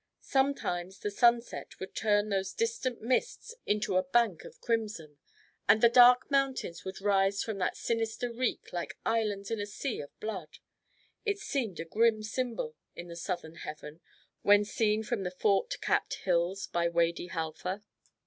[0.19, 5.19] Sometimes the sunset would turn those distant mists into a bank of crimson,
[5.69, 10.01] and the dark mountains would rise from that sinister reek like islands in a sea
[10.01, 10.57] of blood.
[11.23, 13.99] It seemed a grim symbol in the southern heaven
[14.41, 17.83] when seen from the fort capped hills by Wady Halfa.